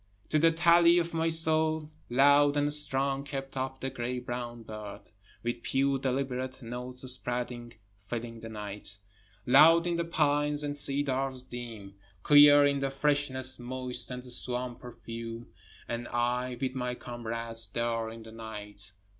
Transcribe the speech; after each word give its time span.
15 0.31 0.31
To 0.31 0.39
the 0.49 0.57
tally 0.57 0.97
of 0.97 1.13
my 1.13 1.29
soul, 1.29 1.91
Loud 2.09 2.57
and 2.57 2.73
strong 2.73 3.23
kept 3.23 3.55
up 3.55 3.81
the 3.81 3.91
gray 3.91 4.17
brown 4.17 4.63
bird, 4.63 5.01
With 5.43 5.61
pure 5.61 5.99
deliberate 5.99 6.63
notes 6.63 7.01
spreading 7.11 7.75
filling 7.99 8.39
the 8.39 8.49
night. 8.49 8.97
Loud 9.45 9.85
in 9.85 9.97
the 9.97 10.03
pines 10.03 10.63
and 10.63 10.75
cedars 10.75 11.45
dim, 11.45 11.93
Clear 12.23 12.65
in 12.65 12.79
the 12.79 12.89
freshness 12.89 13.59
moist 13.59 14.09
and 14.09 14.23
the 14.23 14.31
swamp 14.31 14.79
perfume, 14.79 15.49
And 15.87 16.07
I 16.07 16.57
with 16.59 16.73
my 16.73 16.95
comrades 16.95 17.67
there 17.67 18.09
in 18.09 18.23
the 18.23 18.31
night. 18.31 18.93